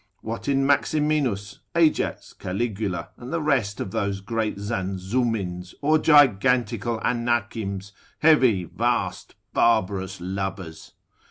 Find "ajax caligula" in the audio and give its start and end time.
1.75-3.09